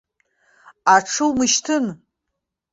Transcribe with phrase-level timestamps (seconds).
[0.93, 1.85] Аҽы умышьҭын!